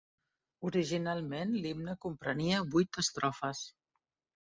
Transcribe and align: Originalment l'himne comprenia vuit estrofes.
Originalment 0.69 1.53
l'himne 1.67 1.97
comprenia 2.07 2.65
vuit 2.73 3.01
estrofes. 3.07 3.67